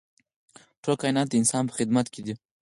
[0.83, 2.33] ټول کاینات د انسان په خدمت کې دي.